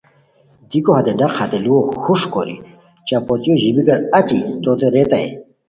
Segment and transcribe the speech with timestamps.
[0.69, 2.57] دیکو ہتے ڈاق ہتے لوؤ ہوݰ کوری
[3.07, 5.29] چپوتیو ژیبیکار اچی توتے ریتائے